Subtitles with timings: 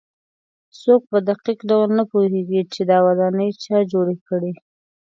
[0.81, 4.51] څوک په دقیق ډول نه پوهېږي چې دا ودانۍ چا جوړې کړې.